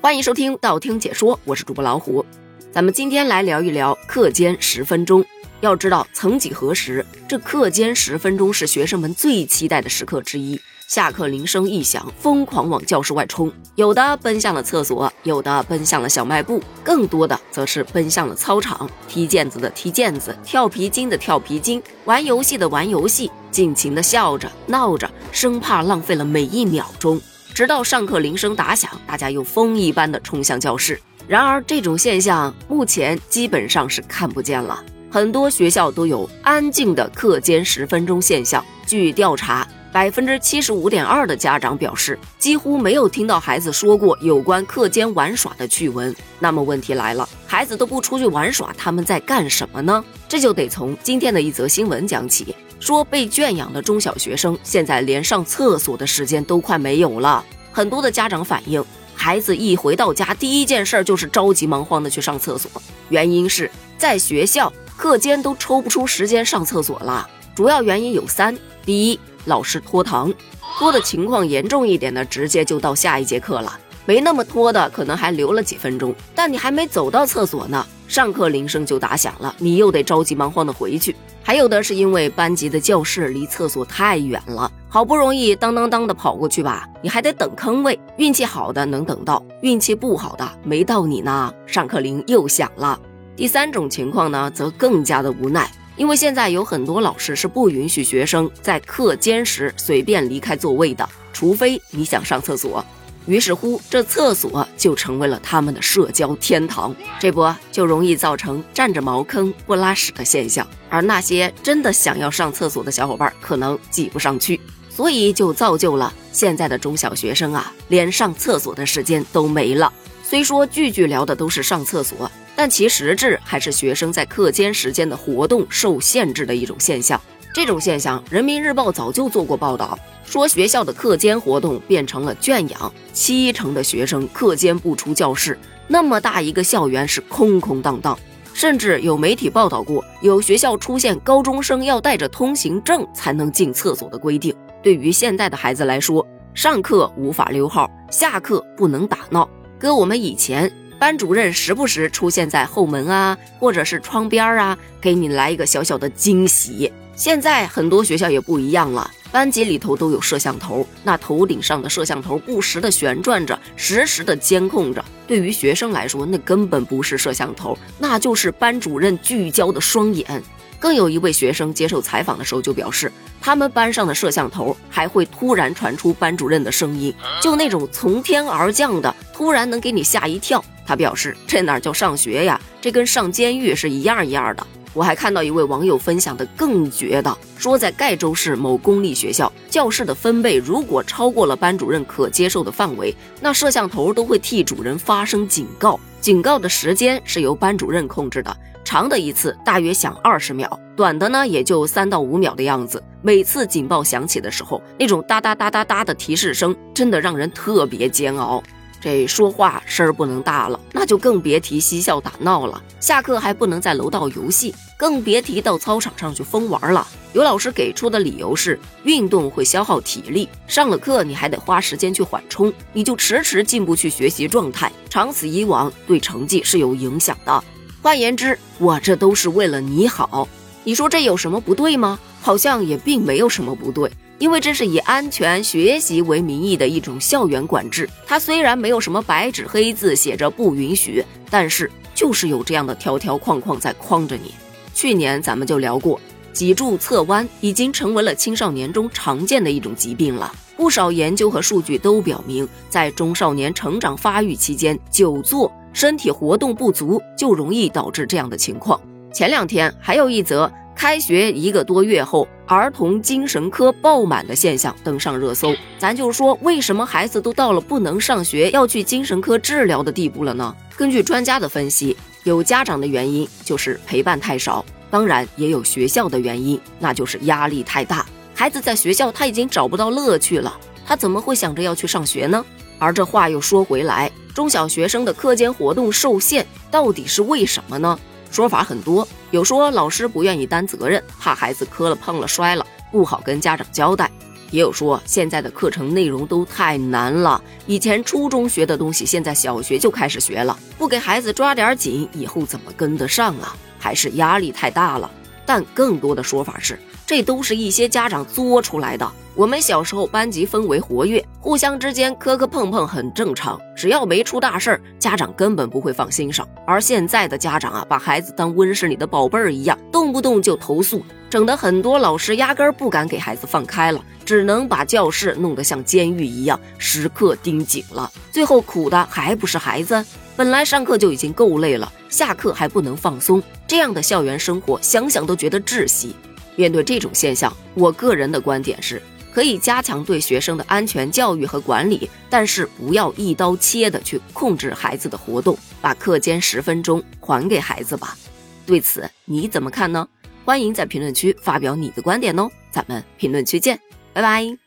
[0.00, 2.24] 欢迎收听道听解说，我是主播老虎。
[2.70, 5.24] 咱们今天来聊一聊课间十分钟。
[5.60, 10.60] 要知道，曾几何时，这课间十分钟是学生们最期待的时刻之一。
[10.86, 18.88] 下课铃声一响，疯狂往教室外冲，有的奔向了厕所，有的奔向了小卖部，更多的则是奔向了操场。
[19.08, 27.20] 踢毽子的踢毽子，跳皮筋的跳皮筋，玩游戏的玩游戏，尽情的笑着闹着，生怕浪费了每一秒钟。
[27.56, 31.00] 直到上课铃声打响，大家又风一般的冲向教室。
[31.26, 34.84] 然而，这种现象目前基本上是看不见了。
[35.10, 38.62] 很多学校都有安静的课间十分钟现象。
[38.86, 46.14] 据调查，百分之七十五点二的家长表示，几乎没有听到孩子说过有关课间玩耍的趣闻。
[46.38, 50.04] 那么问题来了，孩子都不出去玩耍，他们在干什么呢？
[50.28, 52.54] 这就得从今天的一则新闻讲起。
[52.78, 57.44] 说被圈养的中小学生现在连上厕所的时间都快没有了。
[57.72, 62.70] 很多的家长反映，孩子一回到家，第一件事就是着急忙慌的去上厕所。
[63.08, 67.28] 原因是在学校课间都抽不出时间上厕所了。
[67.54, 70.32] 主要原因有三：第一，老师拖堂，
[70.78, 73.72] 拖的情况严重一点的，直接就到下一节课了；
[74.04, 76.14] 没那么拖的，可能还留了几分钟。
[76.34, 81.14] 但你还没走到厕所呢，上课铃声就打响了，你又得着急忙慌的回去。
[81.42, 87.98] 还有的是因为班级的教室离厕所太远了，好不容易当当当的跑过去吧，你还得等坑位。
[88.16, 92.98] 运气好的能等到，运气不好的没到你呢，上课铃又响了。
[93.36, 102.84] 第三种情况呢，则更加的无奈，因为现在有很多老师是不允许学生在课间时随便离开座位的，除非你想上厕所。
[103.26, 110.66] 于是乎，这厕所就成为了他们的社交天堂，这不就容易造成占着茅坑不拉屎的现象。
[110.88, 119.92] 而那些真的想要上厕所的小伙伴，可能挤不上去，所以就造就了现在的中小学生啊，连上厕所的时间都没了。
[120.22, 127.20] 虽说句句聊的都是上厕所，但其实质还是学生在课间时间的活动受限制的一种现象。
[127.52, 138.18] 这种现象，人民日报早就做过报道，说学校的课间活动变成了圈养，七成的学生课间不出教室，那么大一个校园是空空荡荡，
[138.52, 144.54] 甚至有媒体报道过，有学校出现高中生要带着通行证才能进厕所的规定。
[144.82, 149.48] 对于现在的孩子来说，上课无法溜号，下课不能打闹，
[149.78, 156.92] 搁我们以前，班主任时不时出现在后门啊，或者是窗边啊，给你来一个小小的惊喜。
[157.14, 165.04] 现在很多学校也不一样了，班级里头都有摄像头，那头顶上的摄像头不时的旋转着，实时的监控着。
[165.26, 170.42] 对于学生来说，那根本不是摄像头，那就是班主任聚焦的双眼。
[170.78, 173.10] 更有一位学生接受采访的时候就表示，
[173.40, 177.12] 他们班上的摄像头还会突然传出班主任的声音，
[177.42, 180.64] 就那种从天而降的，突然能给你吓一跳。
[180.86, 184.64] 他表示，这哪叫上学呀，这跟上监狱是一样一样的。
[184.96, 203.02] 我还看到一位网友分享的更绝的，说在盖州市某公立学校教室的分贝如果超过了班主任可接受的范围，那摄像头都会替主人发声警告，警告的时间是由班主任控制的，长的一次大约响二十秒，短的呢也就三到五秒的样子。
[203.20, 208.62] 每次警报响起的时候，那种哒哒哒哒哒的提示声，真的让人特别煎熬。
[209.06, 212.82] 这说话声儿不能大了，那就更别提嬉笑打闹了。
[212.98, 217.06] 下课还不能在楼道游戏，更别提到操场上去疯玩了。
[217.32, 227.62] 有老师给出的理由是，运动会消耗体力，上了课你还得花时间去缓冲，你就迟迟进不去学习状态，长此以往对成绩是有影响的。
[228.02, 230.48] 换言之，我这都是为了你好，
[230.82, 232.18] 你说这有什么不对吗？
[232.46, 234.08] 好像也并没有什么不对。
[234.38, 244.54] 因为这是以安全学习为名义的一种校园管制，它虽然没有什么白纸黑字写着不允许，但是就是有这样的条条框框在框着你。
[244.94, 246.20] 去年咱们就聊过，
[246.52, 250.54] 脊柱侧弯已经成为了青少年中常见的一种疾病了。
[250.76, 259.00] 不少研究和数据都表明，在中少年成长发育期间，久坐、身体活动不足就容易导致这样的情况。
[259.34, 260.70] 前两天还有一则。
[260.96, 265.74] 开学一个多月后，儿童精神科爆满的现象登上热搜。
[265.98, 270.74] 咱就说，为什么孩子都到了不能上学要去精神科治疗的地步了呢？
[270.96, 278.24] 根据专家的分析，有家长的原因就是陪伴太少，当然也有学校的原因，那就是压力太大。
[278.54, 282.64] 孩子在学校他已经找不到乐趣了，他怎么会想着要去上学呢？
[282.98, 288.18] 而这话又说回来，中小学生的课间活动受限，到底是为什么呢？
[288.50, 294.26] 说法很多，有说老师不愿意担责任，怕孩子磕了碰了摔了不好跟家长交代；
[294.70, 303.74] 也有说现在的课程内容都太难了，以前初中学的东西，现在小学就开始学了，不给孩子抓点紧，以后怎么跟得上啊？
[303.98, 305.30] 还是压力太大了。
[305.64, 309.26] 但更多的说法是，这都是一些家长作出来的。
[309.54, 316.64] 我们小时候班级氛围活跃，互相之间磕磕碰碰很正常，只要没出大事儿，家长根本不会放心上。
[316.86, 328.30] 而现在的家长啊，把孩子当温室里的宝贝儿一样，动不动就投诉，整得很多老师压根儿不敢给孩子放开了，只能把教室弄得像监狱一样，时刻盯紧了。
[328.52, 330.24] 最后苦的还不是孩子，
[330.54, 336.36] 本来上课就已经够累了，下课还不能放松，这样的校园生活想想都觉得窒息。
[336.76, 339.20] 面对这种现象，我个人的观点是。
[339.56, 348.36] 可以加强对学生的安全教育和管理，但是不要一刀切的去控制孩子的活动，把课间十分钟还给孩子吧。
[348.84, 350.28] 对此你怎么看呢？
[350.66, 353.98] 欢迎在评论区发表你的观点哦，咱们评论区见，
[354.34, 354.85] 拜拜。